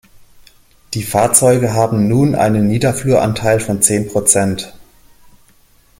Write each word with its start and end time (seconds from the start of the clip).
Die 0.95 1.03
Fahrzeuge 1.03 1.73
haben 1.75 2.07
nun 2.07 2.33
einen 2.33 2.65
Niederfluranteil 2.65 3.59
von 3.59 3.83
zehn 3.83 4.07
Prozent. 4.07 4.73